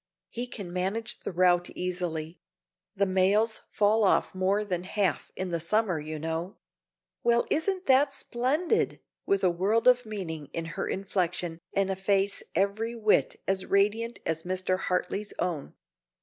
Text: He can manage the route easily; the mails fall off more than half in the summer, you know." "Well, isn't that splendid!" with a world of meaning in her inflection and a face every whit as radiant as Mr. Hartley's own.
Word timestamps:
He 0.31 0.47
can 0.47 0.73
manage 0.73 1.19
the 1.19 1.31
route 1.31 1.69
easily; 1.75 2.39
the 2.95 3.05
mails 3.05 3.61
fall 3.69 4.03
off 4.03 4.33
more 4.33 4.65
than 4.65 4.81
half 4.83 5.31
in 5.35 5.49
the 5.49 5.59
summer, 5.59 5.99
you 5.99 6.17
know." 6.17 6.57
"Well, 7.23 7.45
isn't 7.51 7.85
that 7.85 8.11
splendid!" 8.11 8.99
with 9.27 9.43
a 9.43 9.51
world 9.51 9.87
of 9.87 10.07
meaning 10.07 10.47
in 10.53 10.65
her 10.73 10.87
inflection 10.87 11.59
and 11.75 11.91
a 11.91 11.95
face 11.95 12.41
every 12.55 12.95
whit 12.95 13.39
as 13.47 13.67
radiant 13.67 14.17
as 14.25 14.41
Mr. 14.41 14.79
Hartley's 14.79 15.35
own. 15.37 15.75